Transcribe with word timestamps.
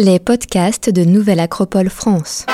Les 0.00 0.20
podcasts 0.20 0.90
de 0.90 1.02
Nouvelle 1.02 1.40
Acropole 1.40 1.90
France. 1.90 2.46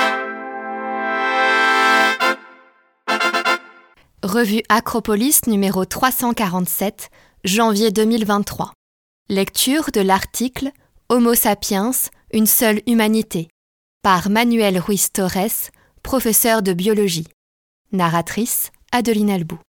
Revue 4.23 4.63
Acropolis 4.67 5.41
numéro 5.45 5.85
347, 5.85 7.11
janvier 7.43 7.91
2023. 7.91 8.73
Lecture 9.29 9.91
de 9.93 10.01
l'article 10.01 10.71
Homo 11.09 11.35
sapiens, 11.35 11.91
une 12.33 12.47
seule 12.47 12.81
humanité, 12.87 13.47
par 14.01 14.31
Manuel 14.31 14.79
Ruiz 14.79 15.11
Torres, 15.11 15.69
professeur 16.01 16.63
de 16.63 16.73
biologie. 16.73 17.27
Narratrice 17.91 18.71
Adeline 18.91 19.29
Albou. 19.29 19.59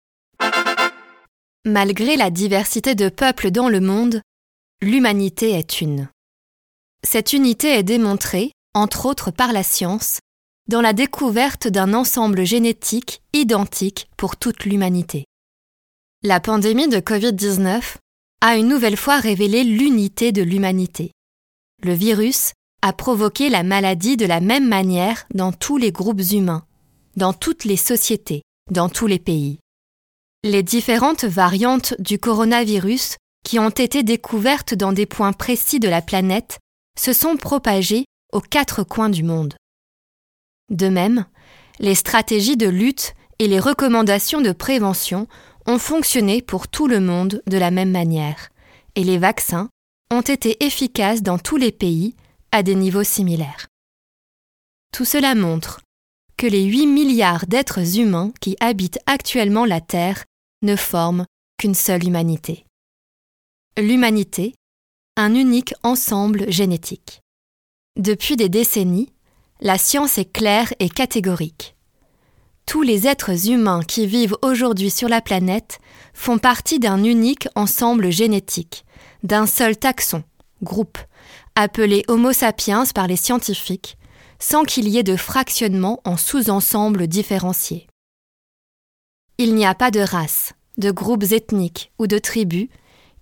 Malgré 1.67 2.17
la 2.17 2.31
diversité 2.31 2.95
de 2.95 3.11
peuples 3.11 3.51
dans 3.51 3.69
le 3.69 3.81
monde, 3.81 4.23
l'humanité 4.81 5.51
est 5.51 5.83
une. 5.83 6.09
Cette 7.05 7.33
unité 7.33 7.69
est 7.69 7.83
démontrée, 7.83 8.53
entre 8.75 9.07
autres 9.07 9.31
par 9.31 9.53
la 9.53 9.63
science, 9.63 10.19
dans 10.69 10.81
la 10.81 10.93
découverte 10.93 11.69
d'un 11.69 11.95
ensemble 11.95 12.45
génétique 12.45 13.23
identique 13.33 14.09
pour 14.17 14.37
toute 14.37 14.65
l'humanité. 14.65 15.25
La 16.23 16.41
pandémie 16.41 16.89
de 16.89 16.99
Covid-19 16.99 17.81
a 18.41 18.57
une 18.57 18.69
nouvelle 18.69 18.97
fois 18.97 19.19
révélé 19.19 19.65
l'unité 19.65 20.33
de 20.33 20.43
l'humanité. 20.43 21.13
Le 21.83 21.93
virus 21.93 22.53
a 22.83 22.93
provoqué 22.93 23.49
la 23.49 23.63
maladie 23.63 24.17
de 24.17 24.27
la 24.27 24.41
même 24.41 24.69
manière 24.69 25.27
dans 25.35 25.53
tous 25.53 25.77
les 25.77 25.93
groupes 25.93 26.23
humains, 26.33 26.65
dans 27.17 27.33
toutes 27.33 27.65
les 27.65 27.77
sociétés, 27.77 28.43
dans 28.71 28.89
tous 28.89 29.07
les 29.07 29.19
pays. 29.19 29.59
Les 30.43 30.63
différentes 30.63 31.25
variantes 31.25 31.95
du 31.99 32.19
coronavirus 32.19 33.17
qui 33.45 33.59
ont 33.59 33.71
été 33.71 34.03
découvertes 34.03 34.75
dans 34.75 34.93
des 34.93 35.07
points 35.07 35.33
précis 35.33 35.81
de 35.81 35.89
la 35.89 36.03
planète 36.03 36.59
se 36.99 37.13
sont 37.13 37.37
propagés 37.37 38.05
aux 38.33 38.41
quatre 38.41 38.83
coins 38.83 39.11
du 39.11 39.23
monde. 39.23 39.55
De 40.71 40.89
même, 40.89 41.27
les 41.79 41.95
stratégies 41.95 42.57
de 42.57 42.69
lutte 42.69 43.15
et 43.39 43.49
les 43.49 43.61
recommandations 43.61 44.41
de 44.41 44.53
prévention 44.53 45.29
ont 45.67 45.79
fonctionné 45.79 46.43
pour 46.43 46.69
tout 46.69 46.87
le 46.87 47.01
monde 47.01 47.43
de 47.47 47.59
la 47.59 47.71
même 47.71 47.91
manière, 47.91 48.49
et 48.95 49.05
les 49.05 49.19
vaccins 49.19 49.69
ont 50.11 50.23
été 50.23 50.65
efficaces 50.65 51.23
dans 51.23 51.39
tous 51.39 51.57
les 51.57 51.73
pays 51.73 52.15
à 52.53 52.63
des 52.63 52.75
niveaux 52.75 53.05
similaires. 53.05 53.67
Tout 54.93 55.05
cela 55.05 55.35
montre 55.35 55.81
que 56.37 56.47
les 56.47 56.65
8 56.65 56.87
milliards 56.87 57.47
d'êtres 57.47 57.99
humains 57.99 58.33
qui 58.41 58.57
habitent 58.61 59.01
actuellement 59.07 59.65
la 59.65 59.81
Terre 59.81 60.25
ne 60.63 60.77
forment 60.77 61.27
qu'une 61.59 61.75
seule 61.75 62.07
humanité. 62.07 62.65
L'humanité 63.79 64.55
un 65.17 65.35
unique 65.35 65.75
ensemble 65.83 66.51
génétique. 66.53 67.23
Depuis 67.97 68.37
des 68.37 68.51
décennies, 68.51 69.13
la 69.61 69.79
science 69.79 70.19
est 70.19 70.31
claire 70.31 70.75
et 70.79 70.91
catégorique. 70.91 71.75
Tous 72.67 72.83
les 72.83 73.07
êtres 73.07 73.49
humains 73.49 73.83
qui 73.83 74.07
vivent 74.07 74.37
aujourd'hui 74.43 74.91
sur 74.91 75.09
la 75.09 75.23
planète 75.23 75.79
font 76.13 76.37
partie 76.37 76.79
d'un 76.79 77.03
unique 77.03 77.49
ensemble 77.55 78.11
génétique, 78.11 78.85
d'un 79.23 79.47
seul 79.47 79.77
taxon, 79.77 80.23
groupe, 80.63 80.99
appelé 81.55 82.05
Homo 82.09 82.33
sapiens 82.33 82.85
par 82.95 83.07
les 83.07 83.17
scientifiques, 83.17 83.97
sans 84.39 84.65
qu'il 84.65 84.87
y 84.87 84.99
ait 84.99 85.03
de 85.03 85.17
fractionnement 85.17 86.01
en 86.05 86.19
sous-ensembles 86.19 87.07
différenciés. 87.07 87.87
Il 89.39 89.55
n'y 89.55 89.65
a 89.65 89.75
pas 89.75 89.91
de 89.91 90.01
race, 90.01 90.53
de 90.77 90.91
groupes 90.91 91.33
ethniques 91.33 91.93
ou 91.99 92.07
de 92.07 92.19
tribus 92.19 92.69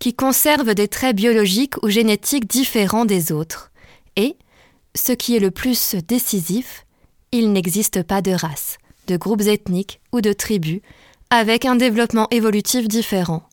qui 0.05 0.13
conservent 0.13 0.75
des 0.75 0.87
traits 0.87 1.17
biologiques 1.17 1.83
ou 1.83 1.89
génétiques 1.89 2.47
différents 2.47 3.07
des 3.07 3.33
autres. 3.33 3.73
Et, 4.17 4.37
ce 4.95 5.13
qui 5.13 5.35
est 5.35 5.41
le 5.41 5.51
plus 5.51 5.95
décisif, 5.95 6.85
il 7.33 7.55
n'existe 7.55 8.03
pas 8.03 8.21
de 8.21 8.33
race, 8.33 8.77
de 9.07 9.17
groupes 9.17 9.41
ethniques 9.41 10.03
ou 10.13 10.21
de 10.21 10.35
tribus 10.35 10.83
avec 11.31 11.65
un 11.65 11.75
développement 11.75 12.29
évolutif 12.31 12.87
différent. 12.87 13.49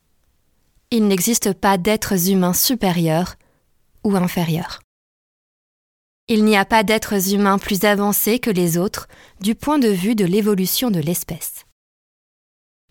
Il 0.91 1.07
n'existe 1.07 1.53
pas 1.53 1.77
d'êtres 1.77 2.29
humains 2.29 2.51
supérieurs 2.51 3.35
ou 4.03 4.17
inférieurs. 4.17 4.81
Il 6.27 6.43
n'y 6.43 6.57
a 6.57 6.65
pas 6.65 6.83
d'êtres 6.83 7.33
humains 7.33 7.59
plus 7.59 7.85
avancés 7.85 8.39
que 8.39 8.51
les 8.51 8.77
autres 8.77 9.07
du 9.39 9.55
point 9.55 9.79
de 9.79 9.87
vue 9.87 10.15
de 10.15 10.25
l'évolution 10.25 10.91
de 10.91 10.99
l'espèce. 10.99 11.63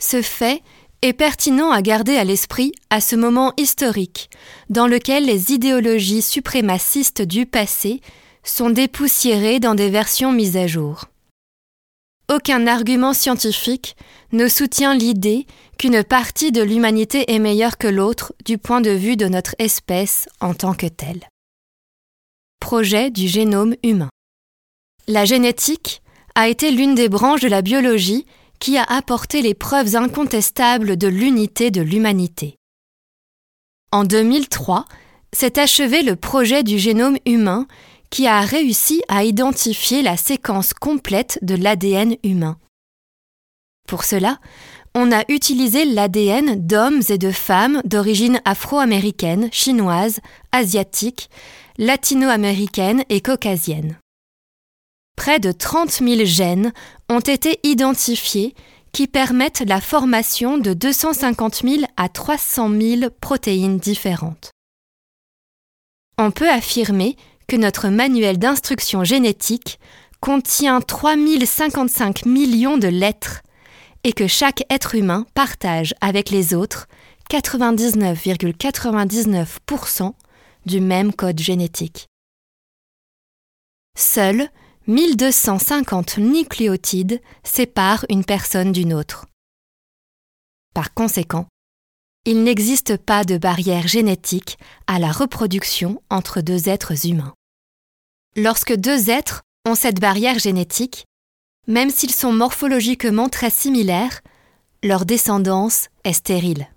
Ce 0.01 0.23
fait 0.23 0.63
est 1.03 1.13
pertinent 1.13 1.71
à 1.71 1.83
garder 1.83 2.17
à 2.17 2.25
l'esprit 2.25 2.73
à 2.91 3.01
ce 3.01 3.17
moment 3.17 3.53
historique, 3.57 4.31
dans 4.69 4.87
lequel 4.87 5.25
les 5.25 5.53
idéologies 5.53 6.23
suprémacistes 6.23 7.23
du 7.23 7.47
passé 7.47 8.01
sont 8.43 8.71
dépoussiérées 8.71 9.61
dans 9.61 9.75
des 9.75 9.91
versions 9.91 10.33
mises 10.33 10.57
à 10.57 10.67
jour. 10.67 11.07
Aucun 12.33 12.67
argument 12.67 13.13
scientifique 13.13 13.97
ne 14.33 14.47
soutient 14.47 14.95
l'idée 14.95 15.47
qu'une 15.79 16.05
partie 16.05 16.53
de 16.53 16.63
l'humanité 16.63 17.33
est 17.33 17.41
meilleure 17.41 17.77
que 17.77 17.89
l'autre 17.89 18.35
du 18.45 18.57
point 18.57 18.81
de 18.81 18.91
vue 18.91 19.17
de 19.17 19.27
notre 19.27 19.57
espèce 19.59 20.29
en 20.41 20.55
tant 20.55 20.75
que 20.75 20.87
telle. 20.87 21.29
Projet 22.61 23.11
du 23.11 23.27
génome 23.27 23.75
humain. 23.83 24.11
La 25.09 25.25
génétique 25.25 26.03
a 26.37 26.49
été 26.49 26.71
l'une 26.71 26.95
des 26.95 27.09
branches 27.09 27.41
de 27.41 27.49
la 27.49 27.63
biologie 27.63 28.27
qui 28.61 28.77
a 28.77 28.85
apporté 28.85 29.43
les 29.43 29.55
preuves 29.55 29.97
incontestables 29.97 30.97
de 30.97 31.09
l'unité 31.09 31.71
de 31.71 31.81
l'humanité. 31.81 32.57
En 33.91 34.05
2003, 34.05 34.85
s'est 35.33 35.59
achevé 35.59 36.03
le 36.03 36.15
projet 36.15 36.63
du 36.63 36.79
génome 36.79 37.17
humain 37.27 37.67
qui 38.11 38.27
a 38.27 38.41
réussi 38.41 39.03
à 39.09 39.25
identifier 39.25 40.03
la 40.03 40.17
séquence 40.17 40.75
complète 40.75 41.39
de 41.43 41.55
l'ADN 41.55 42.17
humain. 42.23 42.59
Pour 43.89 44.05
cela, 44.05 44.39
on 44.95 45.11
a 45.13 45.25
utilisé 45.29 45.85
l'ADN 45.85 46.67
d'hommes 46.67 47.03
et 47.09 47.19
de 47.19 47.31
femmes 47.31 47.81
d'origine 47.85 48.41
afro-américaine, 48.45 49.49
chinoise, 49.53 50.21
asiatique, 50.53 51.31
latino-américaine 51.79 53.05
et 53.09 53.21
caucasienne 53.21 53.97
près 55.21 55.39
de 55.39 55.53
30 55.53 55.91
000 55.91 56.25
gènes 56.25 56.73
ont 57.11 57.21
été 57.21 57.61
identifiés 57.63 58.55
qui 58.91 59.07
permettent 59.07 59.63
la 59.67 59.83
formation 59.83 60.57
de 60.57 60.73
250 60.73 61.57
000 61.57 61.83
à 61.99 62.09
300 62.09 62.71
000 62.71 63.11
protéines 63.21 63.79
différentes. 63.79 64.51
On 66.17 66.31
peut 66.31 66.49
affirmer 66.49 67.17
que 67.49 67.57
notre 67.57 67.91
manuel 67.91 68.39
d'instruction 68.39 69.05
génétique 69.05 69.79
contient 70.21 70.81
3055 70.81 72.25
millions 72.25 72.79
de 72.79 72.89
lettres 72.89 73.43
et 74.05 74.15
que 74.15 74.27
chaque 74.27 74.65
être 74.71 74.95
humain 74.95 75.27
partage 75.35 75.95
avec 76.01 76.31
les 76.31 76.55
autres 76.55 76.87
99,99% 77.31 80.15
du 80.65 80.81
même 80.81 81.13
code 81.13 81.41
génétique. 81.41 82.07
Seuls 83.99 84.49
1250 84.87 86.19
nucléotides 86.19 87.21
séparent 87.45 88.07
une 88.09 88.25
personne 88.25 88.73
d'une 88.73 88.95
autre. 88.95 89.27
Par 90.75 90.95
conséquent, 90.95 91.47
il 92.25 92.43
n'existe 92.43 92.97
pas 92.97 93.25
de 93.25 93.39
barrière 93.39 93.89
génétique 93.89 94.59
à 94.87 94.99
la 94.99 95.13
reproduction 95.13 96.03
entre 96.11 96.41
deux 96.41 96.69
êtres 96.69 97.07
humains. 97.07 97.35
Lorsque 98.37 98.75
deux 98.75 99.11
êtres 99.11 99.43
ont 99.67 99.75
cette 99.75 100.01
barrière 100.01 100.39
génétique, 100.39 101.05
même 101.67 101.91
s'ils 101.91 102.15
sont 102.15 102.33
morphologiquement 102.33 103.29
très 103.29 103.51
similaires, 103.51 104.21
leur 104.83 105.05
descendance 105.05 105.89
est 106.05 106.15
stérile. 106.15 106.69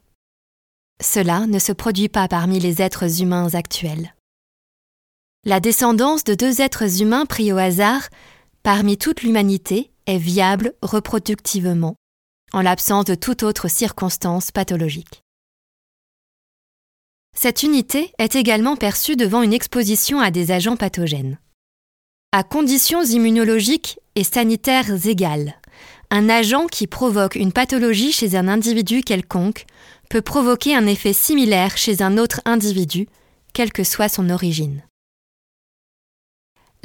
Cela 1.01 1.47
ne 1.47 1.59
se 1.59 1.71
produit 1.71 2.09
pas 2.09 2.27
parmi 2.27 2.59
les 2.59 2.81
êtres 2.81 3.21
humains 3.21 3.53
actuels. 3.53 4.13
La 5.45 5.59
descendance 5.59 6.23
de 6.23 6.35
deux 6.35 6.61
êtres 6.61 7.01
humains 7.01 7.25
pris 7.25 7.51
au 7.51 7.57
hasard 7.57 8.07
parmi 8.63 8.97
toute 8.97 9.23
l'humanité 9.23 9.91
est 10.05 10.17
viable 10.17 10.73
reproductivement, 10.81 11.97
en 12.53 12.61
l'absence 12.61 13.03
de 13.03 13.15
toute 13.15 13.43
autre 13.43 13.67
circonstance 13.67 14.51
pathologique. 14.51 15.21
Cette 17.35 17.61
unité 17.61 18.13
est 18.19 18.37
également 18.37 18.77
perçue 18.77 19.17
devant 19.17 19.41
une 19.41 19.51
exposition 19.51 20.21
à 20.21 20.31
des 20.31 20.51
agents 20.51 20.77
pathogènes. 20.77 21.39
À 22.31 22.43
conditions 22.43 23.03
immunologiques 23.03 23.99
et 24.15 24.23
sanitaires 24.23 25.05
égales, 25.07 25.59
un 26.09 26.29
agent 26.29 26.67
qui 26.67 26.87
provoque 26.87 27.35
une 27.35 27.51
pathologie 27.51 28.13
chez 28.13 28.37
un 28.37 28.47
individu 28.47 29.01
quelconque 29.01 29.65
peut 30.09 30.21
provoquer 30.21 30.73
un 30.73 30.87
effet 30.87 31.11
similaire 31.11 31.75
chez 31.75 32.01
un 32.01 32.17
autre 32.17 32.39
individu, 32.45 33.09
quelle 33.53 33.73
que 33.73 33.83
soit 33.83 34.07
son 34.07 34.29
origine. 34.29 34.83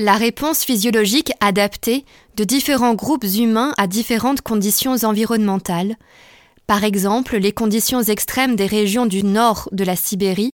La 0.01 0.15
réponse 0.15 0.63
physiologique 0.63 1.33
adaptée 1.41 2.05
de 2.37 2.45
différents 2.45 2.95
groupes 2.95 3.25
humains 3.25 3.75
à 3.79 3.89
différentes 3.89 4.43
conditions 4.43 4.95
environnementales, 5.03 5.97
par 6.69 6.85
exemple 6.85 7.37
les 7.37 7.51
conditions 7.51 8.03
extrêmes 8.03 8.55
des 8.55 8.67
régions 8.67 9.07
du 9.07 9.25
nord 9.25 9.69
de 9.73 9.83
la 9.83 9.97
Sibérie 9.97 10.53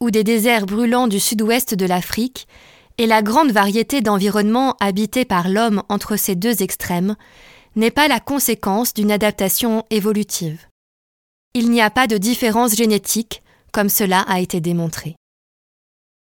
ou 0.00 0.10
des 0.10 0.24
déserts 0.24 0.64
brûlants 0.64 1.08
du 1.08 1.20
sud-ouest 1.20 1.74
de 1.74 1.84
l'Afrique, 1.84 2.48
et 2.96 3.06
la 3.06 3.20
grande 3.20 3.52
variété 3.52 4.00
d'environnements 4.00 4.76
habités 4.80 5.26
par 5.26 5.50
l'homme 5.50 5.82
entre 5.90 6.16
ces 6.16 6.34
deux 6.34 6.62
extrêmes 6.62 7.16
n'est 7.74 7.90
pas 7.90 8.08
la 8.08 8.20
conséquence 8.20 8.94
d'une 8.94 9.12
adaptation 9.12 9.84
évolutive. 9.90 10.68
Il 11.52 11.70
n'y 11.70 11.82
a 11.82 11.90
pas 11.90 12.06
de 12.06 12.16
différence 12.16 12.74
génétique, 12.74 13.42
comme 13.72 13.90
cela 13.90 14.20
a 14.22 14.40
été 14.40 14.62
démontré. 14.62 15.16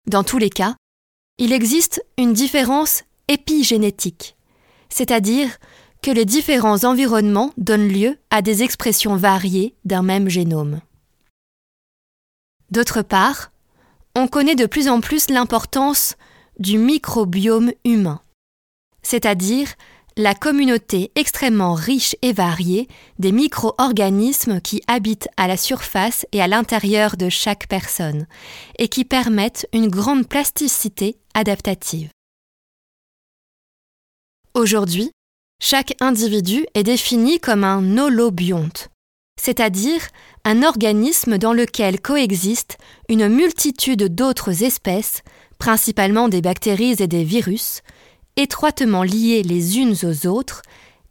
Dans 0.07 0.23
tous 0.23 0.39
les 0.39 0.49
cas, 0.49 0.75
il 1.37 1.51
existe 1.51 2.03
une 2.17 2.33
différence 2.33 3.03
épigénétique, 3.27 4.35
c'est-à-dire 4.89 5.57
que 6.01 6.11
les 6.11 6.25
différents 6.25 6.83
environnements 6.83 7.51
donnent 7.57 7.87
lieu 7.89 8.17
à 8.29 8.41
des 8.41 8.63
expressions 8.63 9.15
variées 9.15 9.75
d'un 9.83 10.03
même 10.03 10.29
génome. 10.29 10.81
D'autre 12.71 13.01
part, 13.01 13.51
on 14.15 14.27
connaît 14.27 14.55
de 14.55 14.65
plus 14.65 14.87
en 14.87 15.01
plus 15.01 15.29
l'importance 15.29 16.15
du 16.59 16.77
microbiome 16.77 17.71
humain, 17.83 18.21
c'est-à-dire 19.01 19.67
la 20.17 20.33
communauté 20.33 21.11
extrêmement 21.15 21.73
riche 21.73 22.15
et 22.21 22.31
variée 22.31 22.87
des 23.19 23.33
micro-organismes 23.33 24.61
qui 24.61 24.81
habitent 24.87 25.27
à 25.35 25.47
la 25.47 25.57
surface 25.57 26.25
et 26.31 26.41
à 26.41 26.47
l'intérieur 26.47 27.17
de 27.17 27.27
chaque 27.27 27.67
personne, 27.67 28.25
et 28.79 28.87
qui 28.87 29.03
permettent 29.03 29.67
une 29.73 29.89
grande 29.89 30.27
plasticité 30.27 31.17
adaptative. 31.33 32.09
Aujourd'hui, 34.53 35.11
chaque 35.61 35.95
individu 35.99 36.65
est 36.75 36.83
défini 36.83 37.39
comme 37.39 37.65
un 37.65 37.97
holobionte, 37.97 38.89
c'est-à-dire 39.37 40.01
un 40.45 40.63
organisme 40.63 41.37
dans 41.37 41.51
lequel 41.51 41.99
coexistent 41.99 42.77
une 43.09 43.27
multitude 43.27 44.15
d'autres 44.15 44.63
espèces, 44.63 45.23
principalement 45.59 46.29
des 46.29 46.41
bactéries 46.41 46.95
et 46.99 47.07
des 47.07 47.25
virus, 47.25 47.81
étroitement 48.37 49.03
liées 49.03 49.43
les 49.43 49.77
unes 49.79 49.95
aux 50.03 50.27
autres 50.27 50.61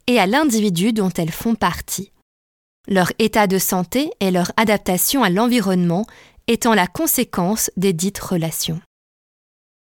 et 0.07 0.19
à 0.19 0.27
l'individu 0.27 0.93
dont 0.93 1.09
elles 1.09 1.31
font 1.31 1.55
partie. 1.55 2.11
Leur 2.87 3.11
état 3.17 3.47
de 3.47 3.57
santé 3.57 4.11
et 4.19 4.31
leur 4.31 4.51
adaptation 4.57 5.23
à 5.23 5.29
l'environnement 5.29 6.05
étant 6.47 6.73
la 6.73 6.87
conséquence 6.87 7.71
des 7.77 7.93
dites 7.93 8.19
relations. 8.19 8.79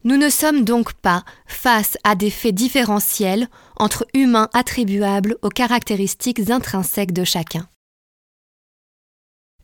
Nous 0.05 0.17
ne 0.17 0.31
sommes 0.31 0.65
donc 0.65 0.93
pas 0.95 1.25
face 1.47 1.99
à 2.05 2.15
des 2.15 2.31
faits 2.31 2.55
différentiels 2.55 3.49
entre 3.77 4.07
humains 4.15 4.49
attribuables 4.55 5.37
aux 5.43 5.49
caractéristiques 5.49 6.51
intrinsèques 6.51 7.13
de 7.13 7.25
chacun. 7.25 7.69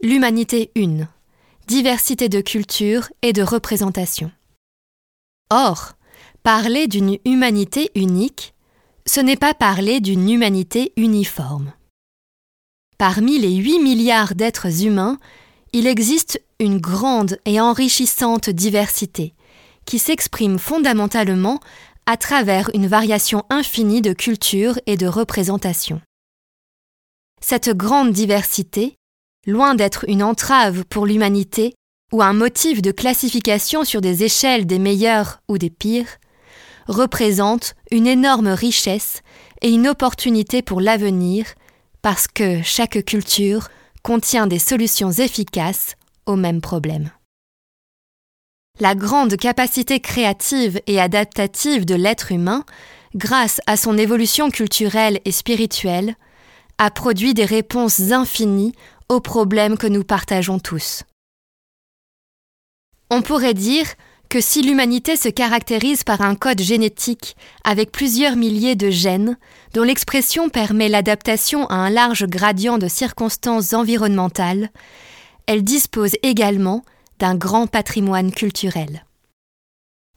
L'humanité 0.02 0.70
une, 0.75 1.08
diversité 1.67 2.28
de 2.28 2.40
culture 2.40 3.08
et 3.22 3.32
de 3.32 3.43
représentation. 3.43 4.31
Or, 5.50 5.94
parler 6.44 6.88
d'une 6.88 7.17
humanité 7.25 7.91
unique, 7.94 8.52
ce 9.06 9.19
n'est 9.19 9.35
pas 9.35 9.55
parler 9.55 10.00
d'une 10.00 10.29
humanité 10.29 10.93
uniforme. 10.99 11.73
Parmi 12.99 13.38
les 13.38 13.55
8 13.55 13.79
milliards 13.79 14.35
d'êtres 14.35 14.85
humains, 14.85 15.19
il 15.73 15.87
existe 15.87 16.43
une 16.61 16.79
grande 16.79 17.38
et 17.46 17.61
enrichissante 17.61 18.50
diversité, 18.50 19.32
qui 19.87 19.99
s'exprime 19.99 20.58
fondamentalement 20.58 21.61
à 22.05 22.19
travers 22.19 22.70
une 22.75 22.88
variation 22.88 23.44
infinie 23.49 24.02
de 24.02 24.12
cultures 24.12 24.79
et 24.85 24.99
de 24.99 25.06
représentations. 25.06 26.02
Cette 27.41 27.70
grande 27.70 28.12
diversité, 28.12 28.96
loin 29.46 29.75
d'être 29.75 30.05
une 30.08 30.23
entrave 30.23 30.85
pour 30.85 31.06
l'humanité 31.06 31.75
ou 32.12 32.23
un 32.23 32.35
motif 32.35 32.82
de 32.82 32.91
classification 32.91 33.85
sur 33.85 34.02
des 34.02 34.25
échelles 34.25 34.67
des 34.67 34.79
meilleurs 34.79 35.41
ou 35.49 35.56
des 35.56 35.70
pires, 35.70 36.19
représente 36.86 37.75
une 37.90 38.06
énorme 38.06 38.48
richesse 38.48 39.22
et 39.62 39.70
une 39.70 39.88
opportunité 39.88 40.62
pour 40.62 40.81
l'avenir 40.81 41.46
parce 42.02 42.26
que 42.28 42.62
chaque 42.62 43.04
culture 43.04 43.69
contient 44.02 44.46
des 44.46 44.58
solutions 44.58 45.10
efficaces 45.10 45.96
aux 46.26 46.36
mêmes 46.36 46.60
problèmes. 46.60 47.10
La 48.81 48.94
grande 48.94 49.36
capacité 49.36 50.00
créative 50.00 50.81
et 50.86 51.00
adaptative 51.00 51.84
de 51.84 51.94
l'être 51.94 52.32
humain, 52.32 52.64
grâce 53.14 53.60
à 53.66 53.76
son 53.76 53.96
évolution 53.96 54.50
culturelle 54.50 55.20
et 55.25 55.32
spirituelle, 55.32 56.16
a 56.78 56.90
produit 56.90 57.34
des 57.34 57.44
réponses 57.44 58.10
infinies 58.10 58.75
aux 59.08 59.20
problèmes 59.20 59.78
que 59.78 59.86
nous 59.86 60.02
partageons 60.02 60.58
tous. 60.58 61.04
On 63.10 63.22
pourrait 63.22 63.54
dire 63.54 63.86
que 64.28 64.40
si 64.40 64.62
l'humanité 64.62 65.16
se 65.16 65.28
caractérise 65.28 66.04
par 66.04 66.20
un 66.20 66.34
code 66.34 66.60
génétique 66.60 67.36
avec 67.62 67.92
plusieurs 67.92 68.36
milliers 68.36 68.74
de 68.74 68.90
gènes, 68.90 69.38
dont 69.72 69.82
l'expression 69.82 70.48
permet 70.48 70.88
l'adaptation 70.88 71.66
à 71.66 71.74
un 71.74 71.90
large 71.90 72.26
gradient 72.26 72.78
de 72.78 72.88
circonstances 72.88 73.72
environnementales, 73.72 74.70
elle 75.46 75.62
dispose 75.62 76.12
également 76.22 76.82
d'un 77.18 77.34
grand 77.34 77.66
patrimoine 77.66 78.32
culturel. 78.32 79.04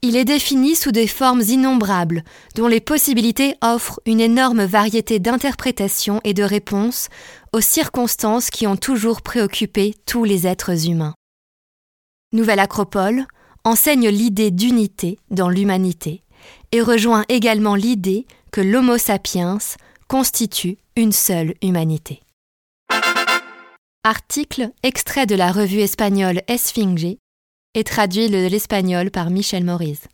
Il 0.03 0.15
est 0.15 0.25
défini 0.25 0.75
sous 0.75 0.91
des 0.91 1.07
formes 1.07 1.41
innombrables, 1.41 2.23
dont 2.55 2.67
les 2.67 2.79
possibilités 2.79 3.55
offrent 3.61 3.99
une 4.05 4.21
énorme 4.21 4.63
variété 4.63 5.19
d'interprétations 5.19 6.21
et 6.23 6.35
de 6.35 6.43
réponses 6.43 7.09
aux 7.51 7.61
circonstances 7.61 8.51
qui 8.51 8.67
ont 8.67 8.77
toujours 8.77 9.21
préoccupé 9.23 9.95
tous 10.05 10.23
les 10.23 10.45
êtres 10.45 10.87
humains. 10.87 11.15
Nouvelle 12.31 12.59
Acropole 12.59 13.25
enseigne 13.67 14.07
l'idée 14.07 14.49
d'unité 14.49 15.19
dans 15.29 15.49
l'humanité 15.49 16.23
et 16.71 16.81
rejoint 16.81 17.25
également 17.27 17.75
l'idée 17.75 18.25
que 18.49 18.61
l'Homo 18.61 18.97
sapiens 18.97 19.57
constitue 20.07 20.77
une 20.95 21.11
seule 21.11 21.53
humanité. 21.61 22.21
Article 24.05 24.71
extrait 24.83 25.25
de 25.25 25.35
la 25.35 25.51
revue 25.51 25.81
espagnole 25.81 26.43
Esfinge 26.47 27.17
et 27.73 27.83
traduit 27.83 28.29
de 28.29 28.47
l'espagnol 28.47 29.11
par 29.11 29.29
Michel 29.31 29.65
Maurice. 29.65 30.07